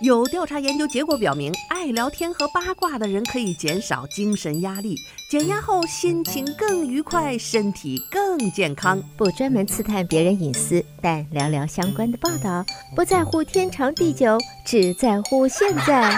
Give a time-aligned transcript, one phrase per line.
[0.00, 4.96] 有调查研究结果表明，爱聊天和八卦的人可以减少精神压力，
[5.28, 9.02] 减压后心情更愉快，身体更健康。
[9.16, 12.64] 不专门刺探别人隐私，但聊聊相关的报道，
[12.94, 16.16] 不在乎天长地久，只在乎现在。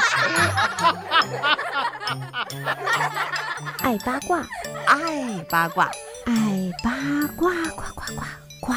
[3.78, 4.46] 爱八卦，
[4.86, 5.90] 爱八卦，
[6.26, 6.92] 爱八
[7.34, 8.22] 卦，呱呱呱
[8.60, 8.74] 呱。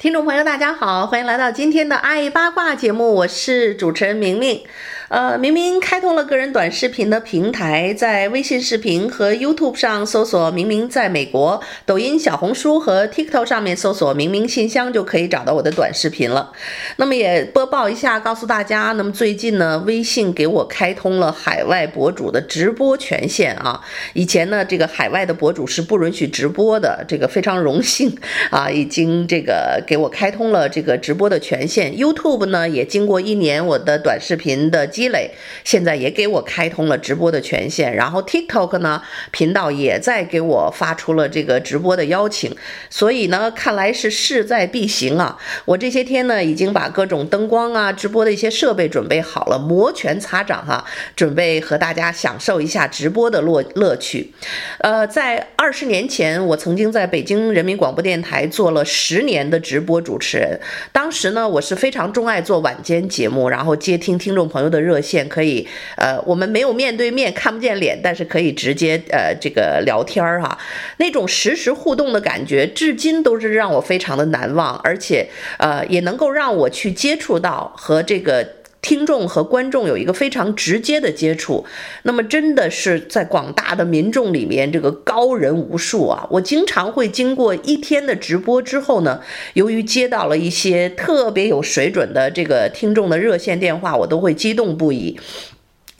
[0.00, 4.64] 听众朋友，大家好，欢迎来到今天的爱八卦节目，我是主持人明明。
[5.10, 16.52] 呃，明明开通了个人短视频的平台，在微信视频和 YouTube 上搜索“明明在美国”，抖音、小红书和 TikTok 上面搜索“明明信箱”就可以找到我的短视频了。
[16.94, 23.80] 那么也播报一下，告诉大家，那么最近呢，微信给我开通了海外博主的直播权限啊。
[24.12, 28.16] 以前呢，这个海外的博主是不允许直播的，这个非常荣幸
[28.50, 31.92] 啊， 已经这个给我开通了这个直播的权限。
[31.96, 34.86] YouTube 呢，也经过一年我的短视频的。
[35.00, 35.30] 积累，
[35.64, 42.54] 现在也给我开通了直播的权限，然后 TikTok 呢频道也在给我发出了这个直播的邀请，
[42.90, 45.38] 所以呢，看来是势在必行啊！
[45.64, 50.84] 我这些天呢已经把各种灯光啊、直播的一些设备准备好了，摩拳擦掌哈、
[51.16, 54.34] 准备和大家享受一下直播的乐乐趣。
[54.80, 60.60] 呃，在二十年前，我曾经在北京人民广播电台做了十年的直播主持人，
[60.92, 64.89] 当时呢，我是非常钟爱做晚间节目，然后接听听众朋友的热。
[64.90, 65.64] 热线可以，
[65.96, 70.58] 呃，我们没有面对面，看不见脸，但是可以直接呃这个聊天儿哈，
[70.96, 78.59] 那种实时互动的感觉，至今都是让我非常的难忘，而且呃也能够让我去接触到和这个。
[78.82, 81.64] 听众和观众有一个非常直接的接触，
[82.04, 86.26] 那么真的是在广大的民众里面，这个高人无数啊！
[86.30, 89.20] 我经常会经过一天的直播之后呢，
[89.54, 95.18] 由于接到了一些特别有水准的这个听众的热线电话，我都会激动不已。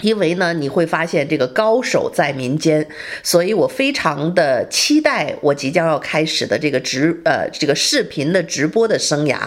[0.03, 2.87] 因为呢，你会发现这个高手在民间，
[3.22, 9.38] 所以我非常的期待我即将要开始的这个直呃这个视频的直播的生涯，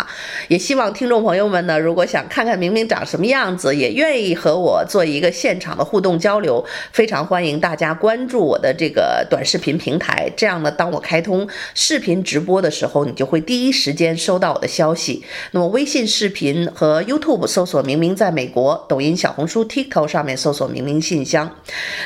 [0.47, 15.23] 也希望听众朋友们呢，如果想看看明明长什么样子，也愿意和我做一个现场的互动交流，非常欢迎大家关注我的这个短视频平台，这样呢，当我开通视频直播的时候，你就会第一时间收到我的消息。
[15.51, 20.37] 那么微信视频和 YouTube 搜索“明明在美国”，抖音、小红书、TikTok 上面。
[20.43, 21.49] 搜索明明信箱，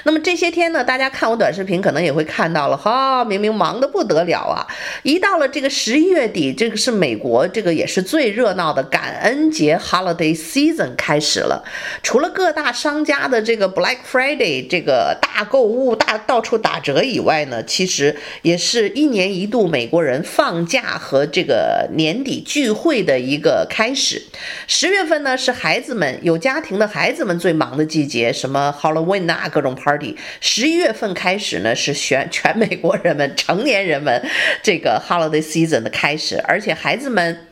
[0.03, 4.61] 那么这些天呢，大家看我短视频可能也会看到了，哈，明明忙得不得了啊！
[5.01, 11.63] 一到了这个十一月底，这个是美国这个也是最热闹的感恩节 Holiday Season 开始了。
[12.03, 24.21] 除了各大商家的这个 Black Friday 这个大购物、大到处打折以外呢，其实也是一年一度美国人放假和这个年底聚会的一个开始。
[24.67, 28.26] 十月份呢，是孩子们有家庭的孩子们最忙的季节。
[28.31, 30.15] 什么 Halloween 啊，各种 party。
[30.39, 34.25] 十一月份开始呢，是全全美国人们成年人们
[34.61, 37.47] 这个 holiday season 的开始，而且孩子们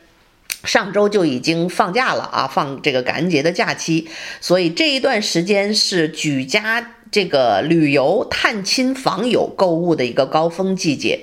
[0.64, 4.08] 上周就已经放假了啊，放这个感恩节的假期，
[4.40, 11.18] 所以这一段时间是举家这个旅游、探亲访友、购物的一个高峰季节。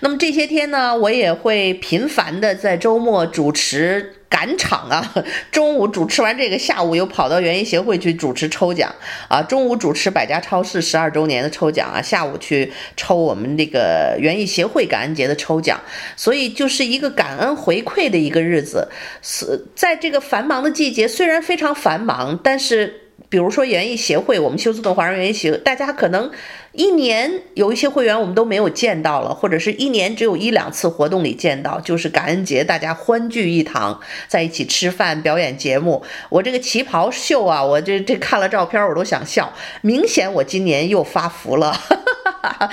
[0.00, 4.14] 那么这些天呢，我也会频繁的在周末主持。
[4.30, 5.14] 赶场啊！
[5.50, 8.94] 中午主持完这个，下午又跑到园艺协会去主持抽奖
[9.28, 9.42] 啊！
[9.42, 15.78] 中午主持百家超市十二周年的抽奖啊，下午去抽我们这个园艺协会感恩节的抽奖，
[16.16, 18.88] 所以就是一个感恩回馈的一个日子。
[19.20, 26.30] 是在这个繁忙的季节，虽然非常繁忙，但是比如说园艺协会，我们休斯顿华人园艺协会，大家可能。
[26.72, 36.04] 一年有一些会员我们都没有见到了，或者是一年只有一两次活动里见到，就是感恩节大家欢聚一堂，在一起吃饭、表演节目。
[36.28, 41.76] 我这个旗袍秀啊，我这这看了照片我都想笑，明显我今年又发福了。
[42.24, 42.70] 哈 哈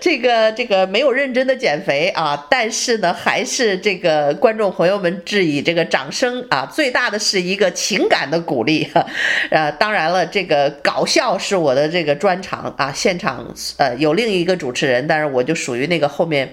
[0.00, 8.88] 这个这个没有认真的减肥啊，但是呢，还是这个观众朋友们致以这个掌声啊，最大的是一个情感的鼓励。
[9.50, 13.54] 呃，当然了，这个搞笑是我的这个专长啊，现场。
[13.76, 16.52] 呃，有另一个主持人，但是我就属于那个后面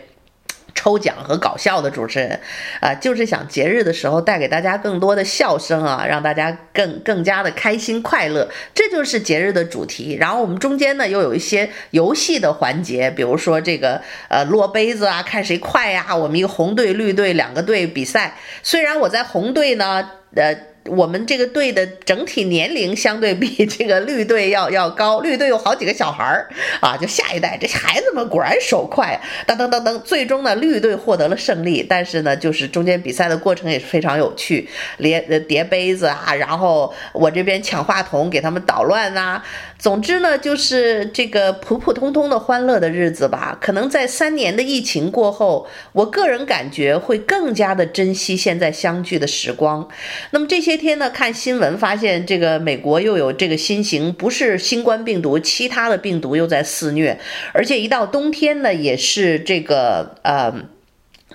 [0.86, 2.40] 抽奖和搞笑的主持人，
[2.80, 10.16] 啊、就是想节日的时候带给大家更多的笑声啊，让大家更更加的开心快乐，这就是节日的主题。
[10.20, 14.00] 然后我们中间呢又有一些游戏的环节，比如说这个
[14.30, 18.36] 呃落杯子啊，看谁快呀、我们一个红队绿队两个队比赛。
[18.62, 20.56] 虽然我在红队呢，呃。
[20.90, 26.48] 我们这个队的整体年龄相对比这个绿队要要高，绿队有好几个小孩儿
[26.80, 31.84] 啊，就下一代这孩子们果然手快，噔噔噔噔，最终呢绿队获得了胜利。
[31.88, 39.46] 但是呢，就是中间比赛的过程也是非常有趣，叠叠杯子啊，然后我这边抢话筒给他们捣乱呐、啊。
[39.78, 43.58] 总之呢，就是这个普普通通的欢乐的日子吧。
[43.60, 49.88] 可能在三年的疫情过后，我个人感觉会更加的珍惜现在相聚的时光。
[50.32, 57.18] 那么这些天呢，看新闻发现，这个美国又有这个新型，不是新冠病毒，其他的病毒又在肆虐，
[57.54, 60.54] 而且一到冬天呢，也是这个呃。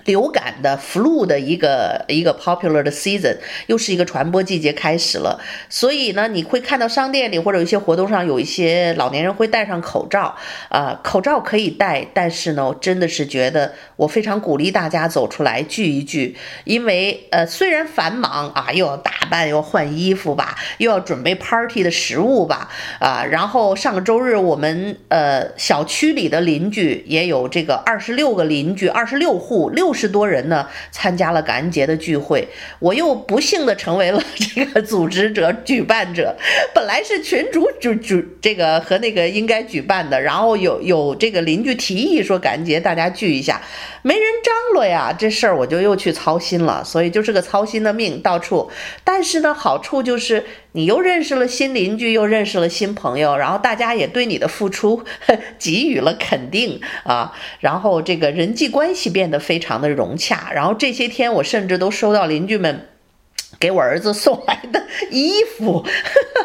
[0.05, 3.37] 流感的 flu 的一个一个 popular 的 season，
[3.67, 5.39] 又是一个传播季节开始了，
[5.69, 10.35] 所以呢，你会看到商店里或者有一些活动上，有一些老年人会戴上口罩，
[10.69, 22.69] 啊、口罩可以戴，但是呢，我真的是觉得我非常鼓励大家走出来聚一聚，因为呃，虽然繁忙啊，又要打扮，又要换衣服吧，又要准备 party 的食物吧，
[22.99, 29.90] 啊，然后上个周日我们呃小区里的邻居也有这个二十六个邻居，二十六户六。
[29.91, 32.47] 六十多人呢参加了感恩节的聚会，
[32.79, 34.23] 我又不幸的成为了
[34.55, 36.33] 这个组织者、举办者。
[36.73, 43.61] 本来是群主主主这个和那个应该举办的，然后有有这个邻居提议说感恩节大家聚一下，
[44.03, 48.69] 没人张罗呀，这事儿我就又去操心了，所以就是个操心的命到处。
[49.03, 50.45] 但是呢，好处就是。
[50.73, 55.03] 你又认识了新邻居，又认识了新朋友，然后大家也对你的付出
[55.59, 62.87] 给予了肯定啊，然后这个人际关系变得非常的融洽，然后这些天我甚至都收到邻居们。
[63.61, 65.85] 给我儿子送来的衣服，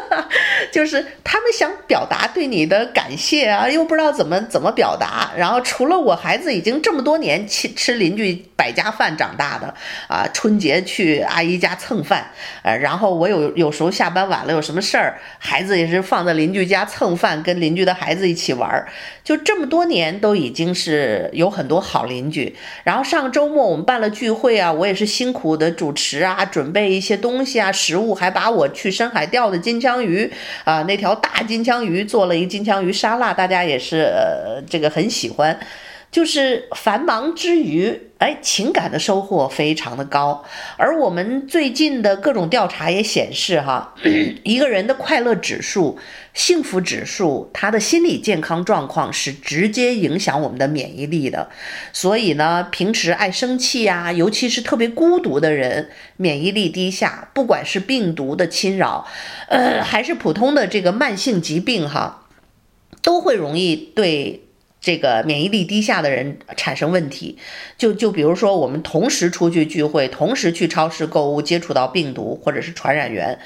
[0.71, 5.31] 就是他们想表达对你的感谢啊，又不知道怎么怎么表达。
[5.35, 9.73] 然后除了我孩子已经这么多年吃吃邻居百家饭长大的
[10.07, 12.29] 啊，春节去阿姨家蹭饭，
[12.61, 18.87] 呃，然后我有有时候下班晚了有什么事儿，孩子也是放在邻居家蹭饭，跟邻居的孩子一起玩儿。
[19.27, 22.55] 就这么多年都已经是有很多好邻居。
[22.85, 27.17] 然后上周末我们办了聚会啊，我也是辛苦的主持啊，准备一些。
[27.17, 30.31] 东西啊，食物还把我去深海钓的金枪鱼
[30.63, 35.59] 啊，那条大金枪鱼做了一个金枪鱼沙拉，大家也是呃这个很喜欢。
[36.17, 40.43] 就是繁忙之余，哎，情感的收获非常的高。
[40.75, 43.93] 而我们最近的各种调查也显示，哈，
[44.41, 45.99] 一个人的快乐指数、
[46.33, 51.51] 幸福指数，他的心理健康状况是直接影响我们的免疫力的。
[51.93, 59.05] 所以呢，平时爱生气呀，尤其是特别孤独的人，免疫力低下，不管是病毒的侵扰，
[59.49, 62.25] 呃，还是普通的这个慢性疾病，哈，
[63.03, 64.41] 都会容易对。
[64.87, 67.37] 这个免疫力低下的人产生问题，
[67.77, 73.37] 就就比如说我们同时出去聚会，同时去超市购物，接触到病毒或者是传染源，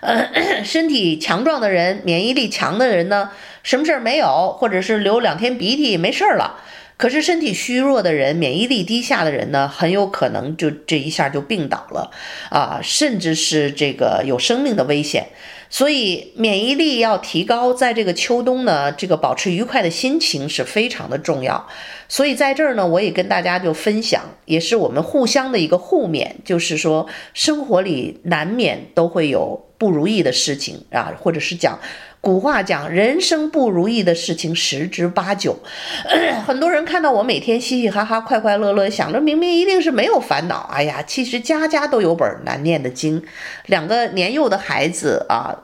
[0.00, 0.26] 呃，
[0.64, 3.28] 身体强壮的人，免疫力强的人呢，
[3.62, 6.62] 什么事儿没有，或者是流两天鼻涕没事儿了。
[6.96, 12.10] 可是身体虚弱的人，免疫力低下的人呢，很有可能就这一下就病倒了
[12.48, 15.26] 啊，甚至是这个有生命的危险。
[15.68, 21.66] 所以免疫力要提高，在这个秋冬呢，这个保持愉快的心情是非常的重要。
[22.08, 31.78] 所以在这儿呢，我也跟大家就分享，也是我们互相的一个互勉，就是说生活里难免都会有不如意的事情啊，或者是讲。
[32.26, 35.60] 古话讲，人生不如意的事情十之八九。
[36.44, 40.68] 很多人看到我每天嘻嘻哈哈、快快乐乐，想着明明一定是没有烦恼。
[40.72, 43.22] 哎呀，其实家家都有本难念的经。
[43.66, 45.56] 两个年幼的孩子啊，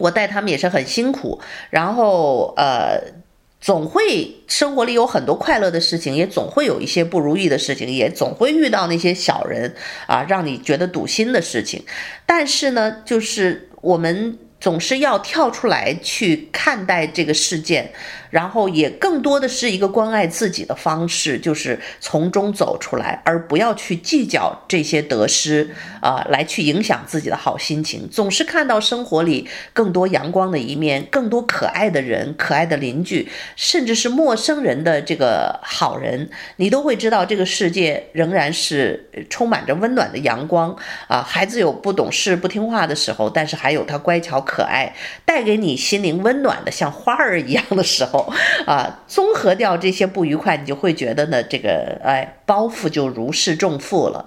[0.00, 1.40] 我带他们也是很辛苦。
[1.70, 3.00] 然后呃，
[3.60, 9.76] 总会生活里有很多快乐的事情，也总会有一些不如意的事情，也总会遇到那些小人
[10.08, 11.84] 啊，让你觉得堵心的事情。
[12.26, 14.36] 但是呢，就是我们。
[14.60, 17.92] 总是要跳出来去看待这个事件。
[18.30, 28.06] 然后也更多的是一个关爱自己的方式，就是从中走出来，而不要去计较这些得失啊，来去影响自己的好心情。
[28.10, 41.22] 总是看到生活里更多阳光的一面，更多可爱的人、可爱的邻居，甚至是陌生人的这个好人，你都会知道这个世界仍然是充满着温暖的阳光啊。
[41.22, 44.94] 孩子有不懂事、不听话的时候，但是还有他乖巧可爱，
[45.26, 48.32] 带给你心灵温暖的像花儿一样的时候。
[48.64, 54.24] 啊，综合掉这些不愉快，你就会觉得呢，这个哎，包袱就如释重负了。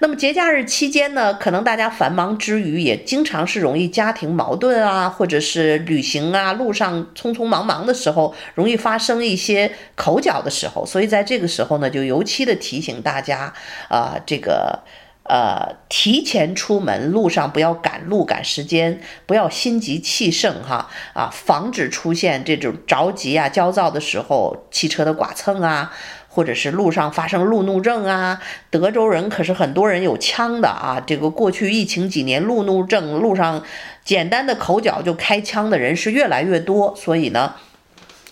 [0.00, 10.84] 那么节假日期间呢，可能大家繁忙之余，也经常是容易家庭矛盾啊，或者是旅行啊，路上匆匆忙忙的时候，容易发生一些口角的时候。
[10.84, 13.52] 所以在这个时候呢，就尤其的提醒大家
[13.88, 14.80] 啊，这个。
[15.30, 25.92] 呃，提前出门，路上不要赶路赶时间，不要心急气盛哈啊，防止出现这种着急啊、焦躁的时候，汽车的剐蹭啊，
[26.26, 28.42] 或者是路上发生路怒症啊。
[28.70, 33.62] 德州人可是很多人有枪的啊，这个过去疫情几年，路怒症路上
[34.04, 37.54] 简单的口角就开枪的人是越来越多，所以呢。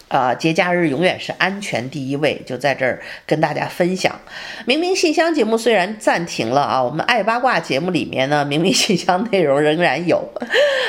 [0.08, 4.18] 啊，节假日永远是安全第一位，就在这儿跟大家分享。
[4.64, 10.26] 明明信箱节目虽然暂停了啊，我们爱八卦节目里面呢，明明信箱内容仍然有。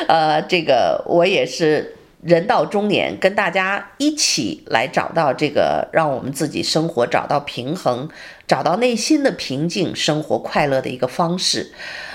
[0.07, 8.09] 呃，这个我也是人到中年，跟大家一起来找到这个让我们自己生活找到平衡，
[8.47, 11.71] 找到内心的平静，生活快乐的一个方式。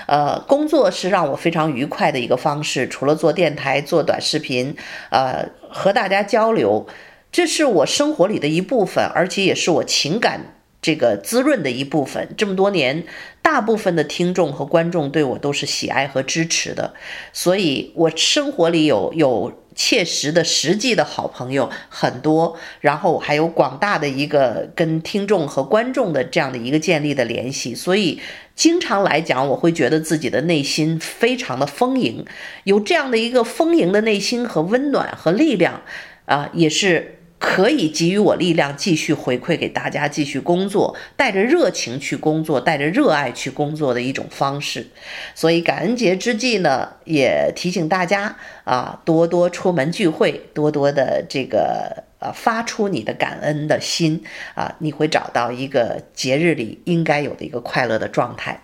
[0.07, 4.75] 呃，工作是让我非常愉快的一个方式，除了做电台、做短视频，
[5.09, 6.87] 呃，和大家交流，
[7.31, 10.41] 这是我生活里的一部分，而且也是我情感
[10.85, 12.29] 这个滋润的一部分。
[12.37, 13.03] 这么多年，
[13.41, 16.93] 大部分的听众和观众对我都是喜爱和支持的，
[17.33, 19.51] 所以我生活里有有。
[19.77, 28.21] 切实的、实际的好朋友很多，然后还有广大的一个跟听众和观众的这样的一个建立的联系，所以
[28.55, 32.23] 经常来讲，我会觉得自己的内心非常的丰盈，
[32.63, 35.81] 有这样的一个丰盈的内心和温暖和力量，
[36.23, 37.14] 啊，也是。
[37.37, 44.87] 可以给予我力量，继续回馈给大家，继续工作，带着热情去工作，带着热爱去工作的一种方式。
[45.35, 54.23] 所以感恩节之际呢，也提醒大家啊，多多出门聚会，多多的这个呃、发出你的感恩的心
[54.55, 58.61] 啊，你会找到一个节日里应该有的一个快乐的状态。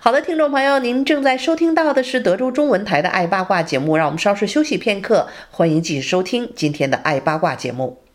[0.00, 8.05] 好的，听众朋友，您正在收听到的是德州中文台的《爱八卦》节目，让我们稍事休息片刻，欢迎继续收听今天的《爱八卦》节目。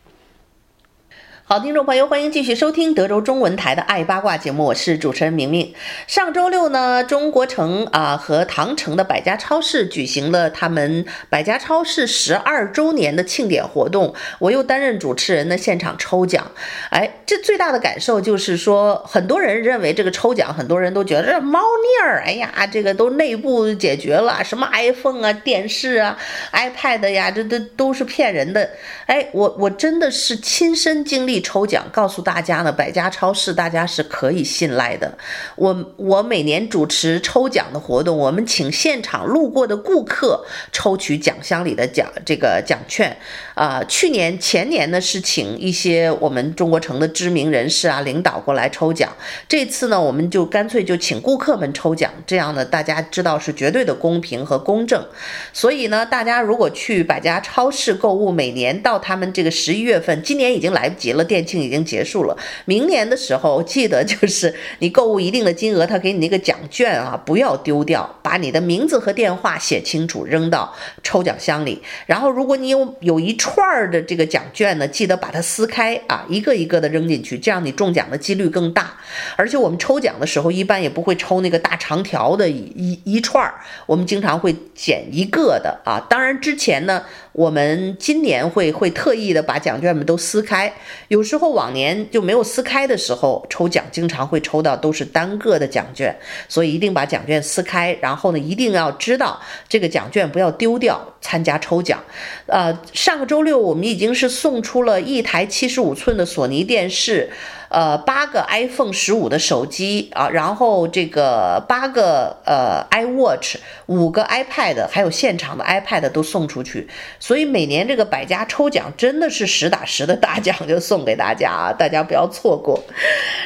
[1.44, 5.74] 好，听众朋友，欢迎继续收听德州中文台的《爱八卦》节目，我是主持人明明。
[6.06, 16.52] 上周六呢，中国城啊和唐城的百家超市举行了他们百家超市十二周年的庆典活动，我又担任主持人的现场抽奖。
[16.90, 26.16] 哎，这最大的感受就是说，很多人认为这个抽奖，很多人都觉得这猫腻儿，哎呀，这个都内部解决了，什么 iPhone 啊、电视啊、
[26.52, 28.70] iPad 呀，这都都是骗人的。
[29.06, 31.31] 哎，我我真的是亲身经历。
[31.40, 35.16] 抽奖告诉大家呢，百家超市大家是可以信赖的。
[35.56, 43.16] 我我每年主持抽奖的活动，我们请现场路过的顾客抽取奖箱里的奖这个奖券。
[43.54, 49.12] 啊、去年前年呢是请一些我们中国城的知名人士啊领导过来抽奖。
[49.48, 55.04] 这次呢，我们就干脆就请顾客们抽奖，这样呢大家知道是绝对的公平和公正。
[55.52, 61.21] 所以呢，大家如果去百家超市购物，每年到他们这个十一月份，今年已经来不及了。
[61.24, 71.82] 店庆已经结束了，明年的时候记得就是你购物一定的金额，他给你那个奖券啊，不要丢掉，把你的名字和电话写清楚，扔到抽奖箱里。
[72.06, 78.94] 然后如果你有有一串儿的这个奖券呢，记得把它撕开啊，一个一个的扔进去，这样你中奖的几率更大。
[79.36, 83.54] 而且我们抽奖的时候一般也不会抽那个大长条的一一一串儿，
[83.86, 86.04] 我们经常会捡一个的啊。
[86.08, 87.02] 当然之前呢，
[87.32, 90.72] 我们今年会会特意的把奖券们都撕开，
[91.08, 96.14] 有时候往年就没有撕开的时候，抽奖经常会抽到都是单个的奖券，
[96.48, 102.02] 所以一定把奖券撕开，然后呢，一定要知道这个奖券不要丢掉，参加抽奖。
[102.46, 107.30] 呃，上个周六我们已经是送出了一台七十五寸的索尼电视。
[107.72, 116.88] 呃，八个 iPhone 十五的手机啊，然后这个八个呃 iWatch，五个 iPad，还有现场的 iPad 都送出去，
[117.18, 122.82] 所以每年这个百家抽奖真的是实打实的大奖就送给大家啊，大家不要错过。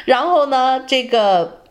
[0.05, 1.61] 然后呢，这个。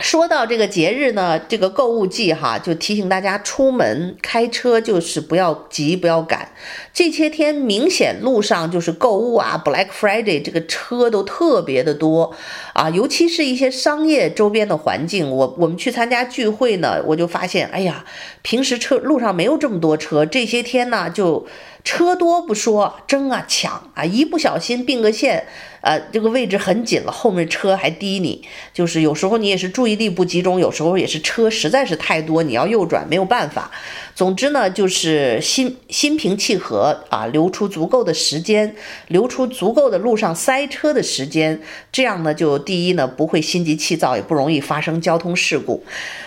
[0.00, 6.52] 说到这个节日呢，这个购物季哈，就提醒大家出门开车就是不要急，不要赶。
[6.98, 12.34] 这些天明显路上就是购物啊，Black Friday 这个车都特别的多
[12.72, 15.30] 啊，尤其是一些商业周边的环境。
[15.30, 18.04] 我我们去参加聚会呢，我就发现，哎呀，
[18.42, 21.46] 平时车路上没有这么多车，这些天呢就。
[21.84, 25.46] 车多不说，争啊抢啊，一不小心并个线，
[25.80, 28.42] 呃，这个位置很紧了，后面车还滴你，
[28.74, 33.70] 就是有时候你也是注意力不集中，有时候也是车实在是太多，你要右转没有办法。
[34.14, 38.74] 总之呢，就是心心平气和啊，留出足够的时间，
[39.06, 41.60] 留出足够的路上塞车的时间，
[41.92, 45.84] 这样呢，就第一呢不会心急气躁，也不容易发生交通事故。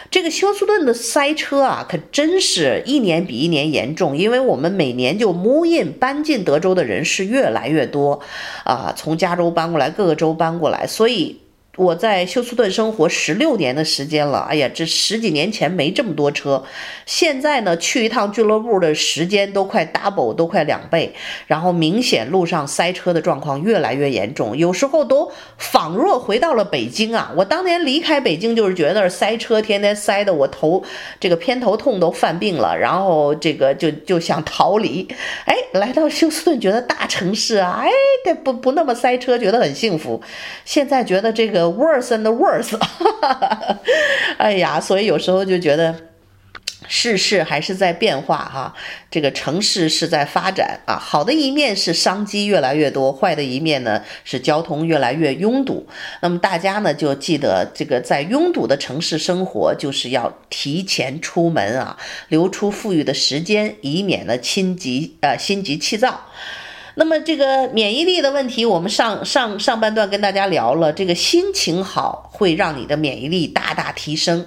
[0.10, 8.22] 这个休斯顿的塞车啊，可真是一年比一年严重，因为我们每年就 move in 搬进德州的人是越来越多
[8.64, 11.41] 啊，从加州搬过来，各个州搬过来，所以。
[11.78, 16.62] 我在休斯顿生活十六年的时间了，哎呀，这十几年前没这么多车，
[17.06, 21.14] 现在呢，去一趟俱乐部的时间都快 double，都快两倍，
[21.48, 27.32] 然后明显路上塞车的状况越来越严重，有时候都仿若回到了北京啊！
[27.38, 30.84] 我当年离开北京就是觉得塞车，天天塞得我头
[31.22, 35.08] 这个偏头痛都犯病了，然后这个就就想逃离，
[35.46, 40.22] 哎，来到休斯顿觉得大城市啊，哎，不不那么塞车，觉得很幸福，
[40.66, 41.61] 现在觉得这个。
[41.64, 42.78] Worse and worse，
[44.38, 45.96] 哎呀，所以有时候就觉得
[46.88, 48.74] 世事还是在变化哈，
[49.10, 50.98] 这个城市是在发展啊。
[51.00, 55.88] 好的一面是商机越来越多，坏的一面呢是交通越来越拥堵。
[56.22, 66.26] 那么大家呢就记得，这个在拥堵的城市生活，就是要提前出门啊，留出富裕的时间，以免呢心急呃心急气躁。
[66.96, 74.46] 那么这个免疫力的问题，我们上上上半段跟大家聊了，这个心情好会让你的免疫力大大提升。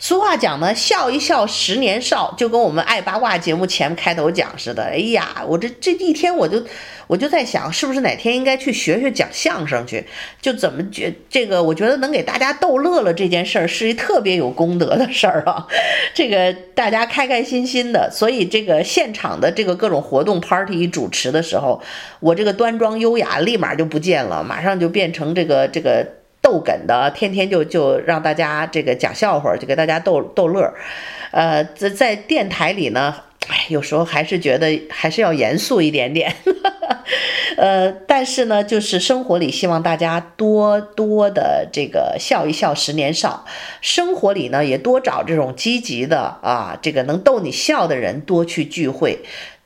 [0.00, 4.82] 俗话讲呢，笑一笑十年少，就跟我们爱八卦节目前开头讲似的。
[4.84, 6.64] 哎呀，我这这一天我就
[7.06, 10.02] 我就在想，是不是哪天应该去学学讲相声去？
[10.40, 15.66] 就怎么觉这个，我觉得能给大家逗乐了这件事儿，是一特别有功德的事儿啊。
[16.14, 21.82] 这个大家开开心心的，所以这个现场的这个各种活动 party 主持的时候，
[22.20, 26.19] 我这个端庄优雅立马就不见了，马上就变成这个这个。
[26.50, 30.74] 逗哏的，天天就就让大家这个讲笑话，就给大家逗逗乐，
[31.30, 33.14] 呃，在在电台里呢，
[33.46, 36.34] 哎，有时候还是觉得还是要严肃一点点，
[37.56, 43.44] 呃，但是呢，就是生活里希望大家多多的这个笑一笑十年少，
[43.80, 49.20] 生活里呢也多找这种积极的啊，这个能逗你笑的人多去聚会。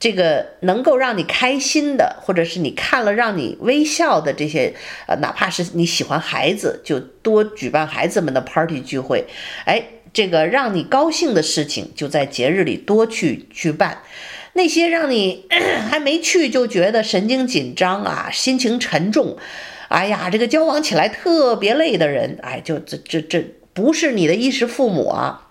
[0.05, 4.75] 这个能够让你开心的，或者是你看了让你微笑的这些，
[5.09, 9.25] 呃，哪怕是你喜欢孩子，就多举办孩子们的 party 聚会。
[9.65, 9.83] 哎，
[10.13, 14.03] 这个让你高兴的事情，就在节日里多去去办。
[14.53, 15.47] 那些让你
[15.89, 19.39] 还没去就觉得神经紧张啊，心情沉重，
[19.89, 23.43] 哎呀，这个交往起来特别累的人，哎，就这这这
[23.73, 25.44] 不是你的衣食父母啊。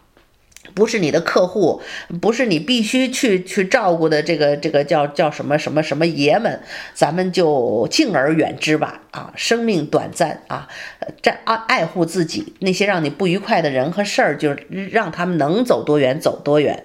[0.74, 1.82] 不是你的客户，
[2.22, 6.62] 不是你必须去去照顾的这个这个叫叫什么什么什么爷们，
[6.94, 9.02] 咱们就敬而远之吧。
[9.12, 10.68] 啊，生命短暂啊，
[11.24, 12.54] 爱爱爱护自己。
[12.60, 14.56] 那些让你不愉快的人和事儿，就
[14.90, 16.84] 让他们能走多远走多远。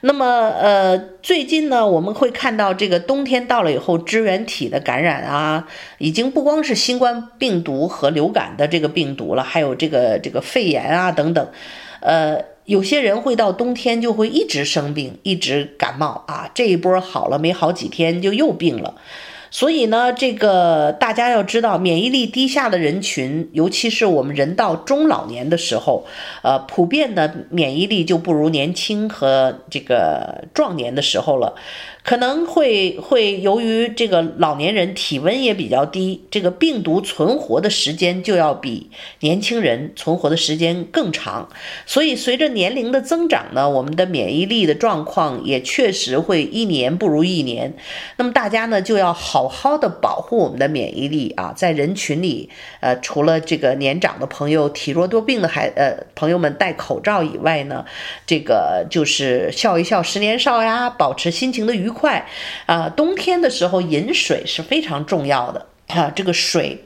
[0.00, 11.46] 那么呃，最近呢，我们会看到这个冬天到了以后，支原体的感染啊，已经不光是新冠病毒和流感的这个病毒了，还有这个这个肺炎啊等等，
[12.00, 12.42] 呃。
[12.68, 18.94] 有些人会到冬天就会一直生病，一直感冒啊，这一波好了没好几天就又病了。
[19.50, 26.04] 所以呢，这个大家要知道，免疫力低下的人群，尤其是我们人到中老年的时候，
[26.42, 31.54] 呃，普遍的免疫力就不如年轻和这个壮年的时候了。
[32.08, 38.88] 可能会会由于这个老年人体温也比较低，这个病毒存活的时间就要比
[39.20, 41.50] 年轻人存活的时间更长。
[41.84, 47.74] 所以随着年龄的增长呢，我们的免疫力的状况也确实会一年不如一年。
[48.16, 52.48] 那么大家呢就要好好的保护我们的免疫力啊，在人群里，
[52.80, 57.84] 呃，除了这个年长的朋友、体弱多病的孩呃朋友们戴口罩以外呢，
[58.26, 61.97] 这个就是笑一笑十年少呀，保持心情的愉快。
[61.98, 62.26] 快
[62.66, 62.88] 啊！
[62.88, 66.10] 冬天的时候饮水是非常重要的啊。
[66.14, 66.84] 这个水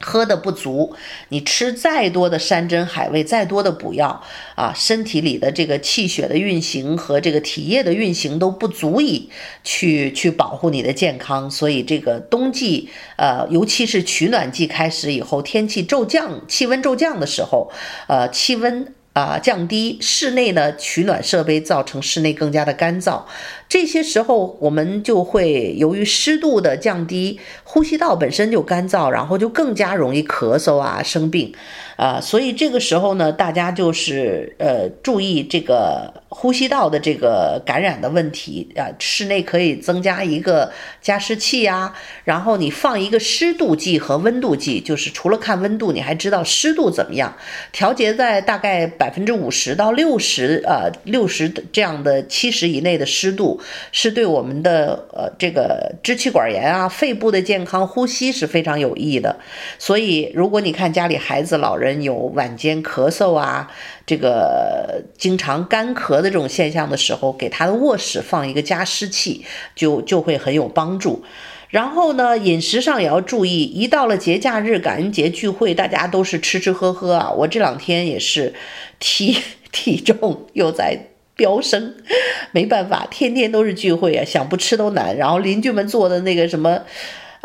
[0.00, 0.94] 喝的不足，
[1.30, 4.22] 你吃再多的山珍海味，再多的补药
[4.54, 9.30] 啊，身体里的这个气血的运行和这个体液的运行都不足以
[9.62, 11.50] 去去保护你的健康。
[11.50, 17.72] 所以这个冬季，呃，尤其是取暖季开始以后，天气骤降，气温骤降的时候，
[18.06, 18.94] 呃，气温。
[19.14, 23.22] 啊，降低室内呢，取暖设备造成室内更加的干燥。
[23.68, 31.54] 这些时候，我们就会由于湿度的降低，呼吸道本身就干燥，然后就更加容易咳嗽啊，生病。
[31.96, 38.90] 啊，所以这个时候呢，大家就是呃注意这个呼吸道的这个感染的问题啊。
[38.98, 41.94] 室内可以增加一个加湿器啊，
[42.24, 47.36] 然后你放一个湿度计和温度计，就是除了看温度，你还知道湿度怎么样，
[47.70, 53.60] 调节在大概百分之五十到六十，呃六十这样的七十以内的湿度，
[53.92, 59.36] 是对我们的呃这个支气管炎啊、肺部的健康、呼吸是非常有益的。
[59.78, 63.70] 所以如果你看家里孩子、老，人有晚间咳嗽啊，
[64.06, 71.24] 这个经常干咳的这种现象的时候，给他的卧室放一个加湿器，就就会很有帮助。
[71.70, 77.30] 然后呢，饮食上也要注意，一到了节假日、感恩节聚会，大家都是吃吃喝喝啊。
[77.38, 78.54] 我这两天也是
[79.00, 79.38] 体
[79.72, 80.96] 体重又在
[81.34, 81.94] 飙升，
[82.52, 85.16] 没办法，天天都是聚会啊，想不吃都难。
[85.16, 86.82] 然后邻居们做的那个什么。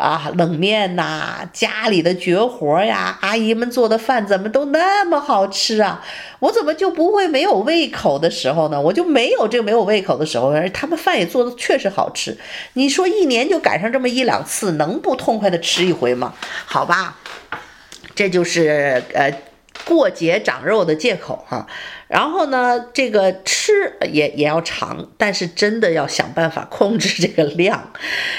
[0.00, 6.02] 啊，冷面呐、家里的绝活呀，阿姨们做的饭怎么都那么好吃啊？
[6.38, 8.80] 我怎么就不会没有胃口的时候呢？
[8.80, 12.36] 我就没有这个没有胃口的时候，而他们饭也做的确实好吃。
[12.72, 16.32] 你说一年就赶上这么一两次，能不痛快的吃一回吗？
[16.64, 17.18] 好吧，
[18.14, 19.30] 这就是呃。
[19.96, 21.66] 过节长肉的借口哈，
[22.06, 27.92] 然后呢，这个吃也也要尝，但是真的要想办法控制这个量，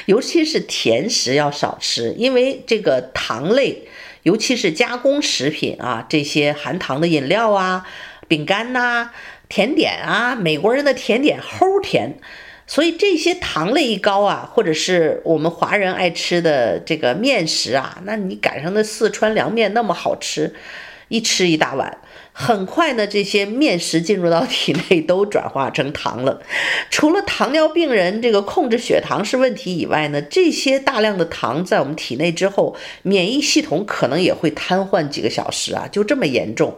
[0.06, 3.88] 尤其是甜食要少吃，因为这个糖类，
[4.24, 7.86] 尤其是加工食品啊，这些含糖的饮料啊、
[8.30, 9.12] 饼干呐、
[9.50, 12.18] 甜点啊，美国人的甜点齁甜，
[12.66, 20.56] 所以这些糖类一高啊，或者是我们华人爱吃的这个面食啊，那你赶上那四川凉面那么好吃。
[21.12, 21.98] 一吃一大碗，
[22.32, 26.42] 很快呢，这些面食进入到体内 都转化成糖了。
[26.90, 36.74] 除了糖尿病人这个控制血糖是问题以外呢，这些大量的糖在我们体内之后，免疫系统可能也会瘫痪几个小时啊，就这么严重。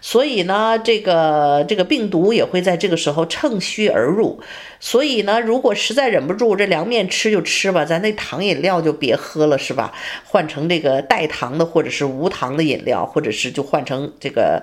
[0.00, 4.40] 所以呢，这个这个病毒也会在这个时候趁虚而入。
[4.78, 9.92] 所以呢，如果实在忍不住，这凉面吃就吃吧，咱那糖饮料就别喝了，是吧？
[10.24, 14.62] 换成这个带糖的或者是无糖的饮料，或者是就换成这个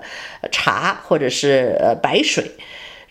[0.52, 2.50] 茶或者是呃白水。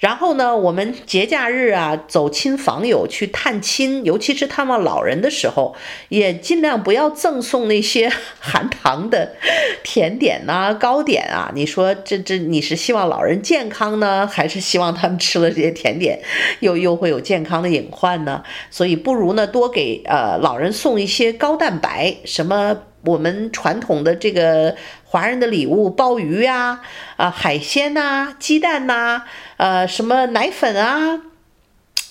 [0.03, 5.73] 然后呢，我们节假日啊，走亲访友去探亲，尤其是探望老人的时候，
[6.09, 9.37] 也尽量不要赠送那些含糖的
[9.81, 11.49] 甜点呐、糕点啊。
[11.55, 16.19] 你说这这，你是希望老人健康呢，还是希望他们吃了这些甜点
[16.59, 18.43] 又又会有健康的隐患呢？
[18.69, 24.75] 所以不如呢，多给呃老人送一些高蛋白，什么我们传统的这个。
[25.13, 26.81] 华人的礼物，鲍鱼呀，
[27.17, 29.25] 啊，海鲜呐、鸡蛋呐、
[29.57, 31.21] 呃，什么奶粉啊，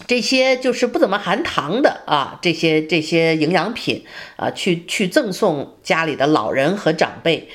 [0.06, 4.04] 这些就是不怎么含糖的啊，这些这些营养品
[4.36, 7.48] 啊，去去赠送家里的老人和长辈。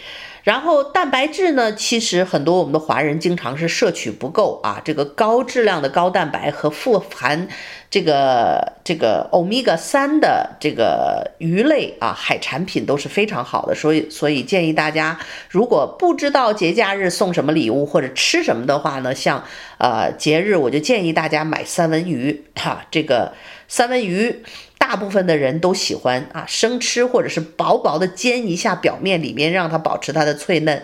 [0.47, 4.81] 然后蛋白质呢，其实很多我们的华人经常是摄取不够啊。
[4.85, 7.49] 这个高质量的高蛋白和富含
[7.89, 13.75] 这个这个欧米伽三的这个鱼类啊，海产品都是非常好的。
[13.75, 19.43] 所以所以建议大家，如果不知道节假日送什么礼物或者吃什么的话呢，像
[19.79, 23.33] 呃节日，我就建议大家买三文鱼哈，这个
[23.67, 24.43] 三文鱼。
[24.87, 30.81] 大部分的人都喜欢啊生吃，或者是薄薄的煎一下表面，里面让它保持它的脆嫩。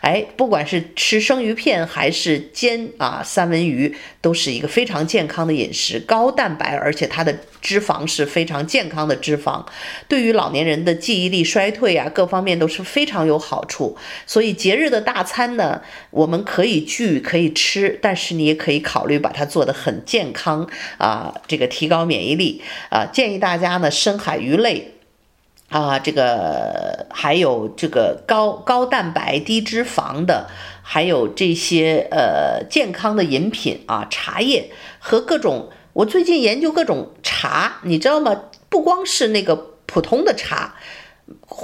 [0.00, 9.64] 哎，不管是吃生鱼片还是煎啊三文鱼，都是一个非常健康的饮食，高蛋白，而且它的脂肪是非常健康的脂肪，
[10.08, 13.96] 对于老年人的记忆力衰退啊，各方面都是非常有好处。
[14.26, 24.92] 所以节日的大餐呢，我们可以聚可以吃，但是你也可以考虑把它做得很健康啊，这个提高免疫力啊，建议大家呢，深海鱼类。
[25.68, 30.48] 啊，这个还有这个高高蛋白低脂肪的，
[30.82, 35.70] 还有这些呃健康的饮品啊，茶叶和各种。
[35.92, 38.42] 我最近研究各种茶，你知道吗？
[38.68, 40.74] 不光是那个普通的茶，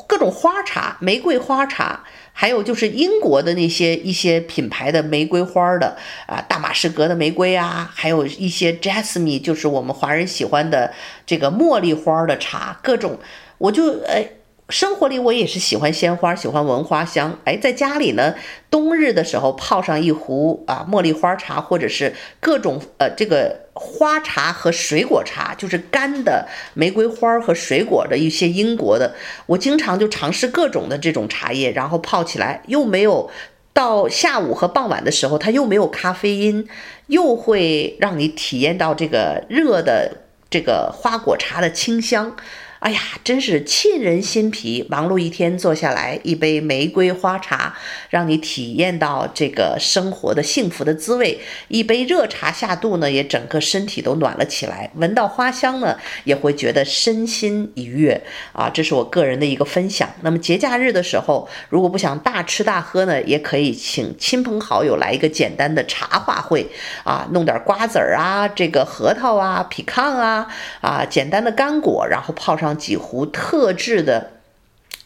[0.07, 10.93] 各种花茶，玫瑰花茶，还有就是英国的那些一些品牌的玫瑰花的啊，大马士革的玫瑰啊，还有一些 jasmine，就是我们华人喜欢的
[11.27, 13.19] 这个茉莉花的茶，各种。
[13.63, 14.29] 我就哎，
[14.71, 17.39] 生活里我也是喜欢鲜花，喜欢闻花香。
[17.45, 18.35] 哎，在家里呢，
[18.69, 29.15] 冬日的时候泡上一壶啊茉莉花茶，或者是各种呃这个花茶和水果茶，就是干的玫瑰花和水果的一些英国的，
[29.47, 33.31] 我经常就尝试各种的这种茶叶，然后泡起来又没有
[33.73, 36.67] 到下午和傍晚的时候，它又没有咖啡因，
[37.07, 40.17] 又会让你体验到这个热的
[40.51, 42.35] 这个花果茶的清香。
[42.83, 44.85] 哎呀，真是沁人心脾！
[44.91, 47.77] 忙碌一天，坐下来一杯玫瑰花茶，
[48.11, 51.39] 让你体验到这个生活的幸福的滋味。
[51.69, 54.91] 一杯热茶下肚呢，也整个身体都暖了起来。
[54.97, 58.21] 闻到花香呢，也会觉得身心愉悦
[58.53, 58.69] 啊！
[58.69, 60.09] 这是我个人的一个分享。
[60.23, 66.67] 那么节假日的时候，如果不想大吃大喝呢，也可以请亲朋好友来一个简单的茶话会
[67.05, 70.49] 啊，弄点瓜子儿啊，这个核桃啊、皮康啊，
[70.81, 72.72] 啊，简单的干果，然后泡上。
[72.77, 74.33] 几壶特制的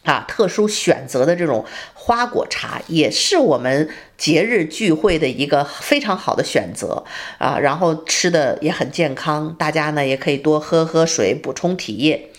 [0.03, 7.03] 啊，特殊选择的这种花果茶，也是我们节日聚会的一个非常好的选择
[7.37, 7.57] 啊。
[7.59, 12.31] 然后吃的也很健康，大家呢也可以多喝喝水，补充体液。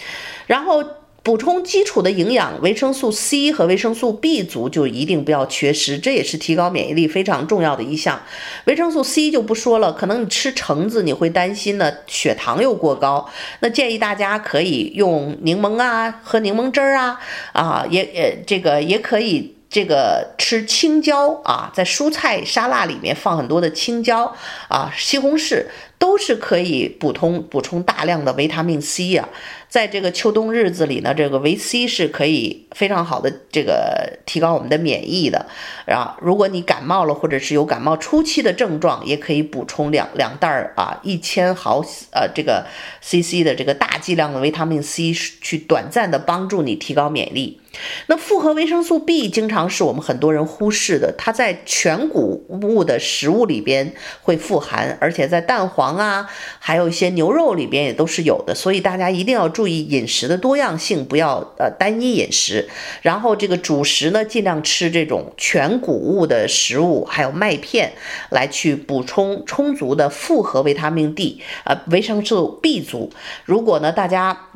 [0.46, 0.84] 然后。
[1.22, 8.22] 补充基础的营养，维生素 C 和维生素 B 族就一定不要缺失，这也是提高免疫力非常重要的一项。
[8.64, 13.28] 维生素 C 就不说了，可能你吃橙子你会担心呢，血糖又过高，
[13.60, 17.20] 那建议大家可以用柠檬啊，喝柠檬汁儿啊，
[17.52, 19.54] 啊，也呃这个也可以。
[19.70, 24.34] 这个吃青椒啊，在蔬菜沙拉里面放很多的青椒
[24.66, 25.62] 啊，西红柿
[25.98, 29.28] 都是可以补充补充大量的维他命 C 啊。
[29.68, 35.44] 在这个秋冬日子里呢，这个维 C 是可以非常好的这个提高我们的免疫的
[35.86, 36.16] 啊。
[36.22, 42.64] 如果你感冒了，或者是有感冒初期的症状，也可以补充两两袋儿啊，一千毫呃这个
[43.02, 47.60] CC 的这个大剂量的维他命 C，去短暂的帮助你提高免疫力。
[48.06, 62.68] 那复合维生素 B 经常是我们很多人忽视的，它在全谷物的食物里边会富含，而且在蛋黄啊，还有一些牛肉里边也都是有的，所以大家一定要注意饮食的多样性，不要呃单一饮食。
[63.02, 67.92] 然后这个主食呢，尽量吃这种全谷物的食物，还有麦片，
[68.30, 73.10] 来去补充充足的复合维他命 D，呃维生素 B 族。
[73.44, 74.47] 如果呢大家。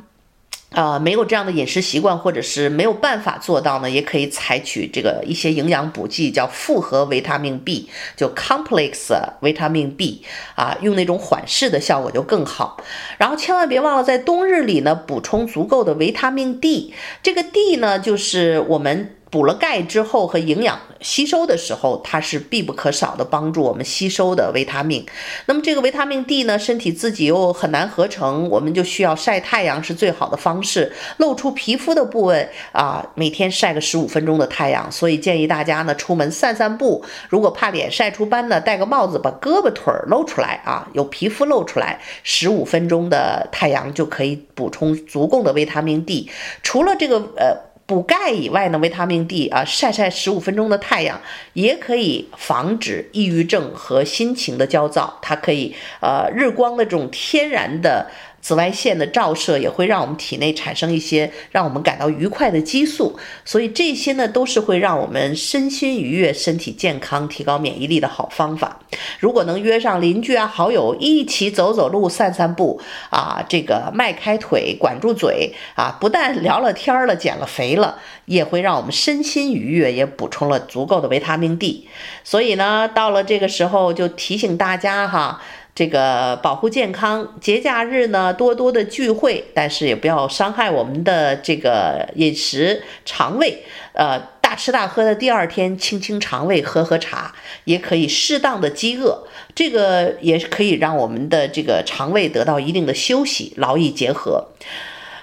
[0.72, 10.22] 啊，没有这样的饮食习惯，或者是没有办法做到呢，也可以采取这个一些营养补剂，叫复合维他命 B，就 complex 维他命 B
[10.54, 12.78] 啊，用那种缓释的效果就更好。
[13.18, 16.92] 然后千万别忘了在冬日里呢，补充足够的维他命 D。
[17.22, 19.16] 这个 D 呢，就是我们。
[19.33, 25.07] 补了钙之后和营养吸收的时候，它是必不可少的帮助我们吸收的维他命。
[25.47, 30.92] 那么这个维他命 D 呢，身体自己又很难合成，我们就需要晒太阳是最好的方式。
[31.16, 34.92] 露出皮肤的部位啊，每天晒个十五分钟的太阳。
[34.92, 46.31] 所以建议大家呢，出门散散步，如果怕脸晒出斑呢，戴个帽子，把胳膊腿儿露出来啊，有皮肤露出来，十五分钟的太阳就可以补充足够的维他命 D。
[46.62, 47.71] 除了这个呃。
[47.92, 51.20] 补钙以外呢，维他命 D 啊，晒晒十五分钟的太阳
[51.52, 55.18] 也可以防止抑郁症和心情的焦躁。
[55.20, 58.07] 它可以呃，日光的这种天然的。
[58.42, 68.81] 紫外线的照射也会让我们体内产生一些让我们感到愉快的激素，所以这些呢都是会让我们身心愉悦、身体健康、提高免疫力的好方法。
[69.20, 81.87] 如果能约上邻居啊、好友一起走走路、散散步啊，这个迈开腿、管住嘴啊，不但聊了天了、减了肥了，也会让我们身心愉悦，也补充了足够的维他命 D。
[82.24, 85.40] 所以呢，到了这个时候就提醒大家哈。
[85.74, 93.62] 这个保护健康，节假日呢多多的聚会，但是也不要伤害我们的这个饮食肠胃。
[93.94, 104.48] 呃，大吃大喝的第二天清清肠胃，喝喝茶，也可以适当的饥饿，这个也是可以让我们的这个肠胃得到一定的休息，劳逸结合。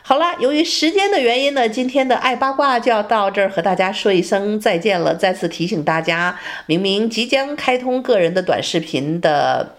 [0.01, 5.13] 好了，由于时间的原因呢，今天的爱八卦就要到这儿和大家说一声再见了。
[5.13, 9.75] 再次提醒大家，明明即将开通个人的短视频的。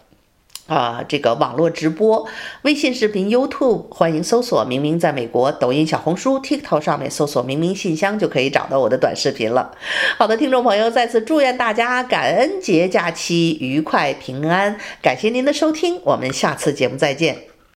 [0.70, 2.24] 啊，这个网络直播、
[2.62, 9.72] 微信视频、YouTube，欢迎搜索“明明在美国”，抖音、小红书、TikTok 上面搜索“明明信箱”就可以找到我的短视频了。
[10.16, 17.49] 好的，听众朋友，再次祝愿大家感恩节假期愉快平安，感谢您的收听，我们下次节目再见。